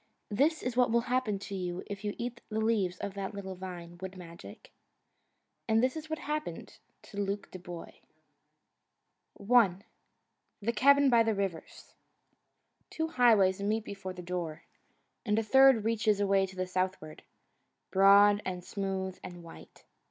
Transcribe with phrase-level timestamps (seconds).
[0.31, 3.53] This is what will happen to you if you eat the leaves of that little
[3.53, 4.71] vine, Wood Magic.
[5.69, 7.91] And this is what happened to Luke Dubois.
[9.39, 9.75] I
[10.59, 11.93] The Cabin by the Rivers
[12.89, 14.63] Two highways meet before the door,
[15.23, 17.21] and a third reaches away to the southward,
[17.91, 19.85] broad and smooth and white.